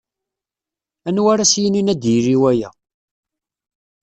Anwa 1.07 1.29
ara 1.33 1.43
as-yinin 1.47 1.91
ad 1.93 1.99
d-yili 2.01 2.35
waya. 2.41 2.69